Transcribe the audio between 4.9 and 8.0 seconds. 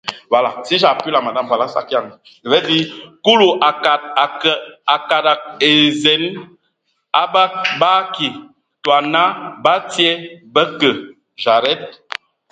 a kadag e zen ba